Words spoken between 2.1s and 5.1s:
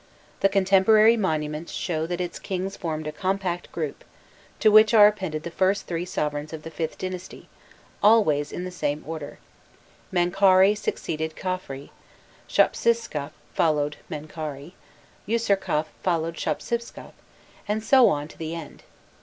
its kings formed a compact group, to which are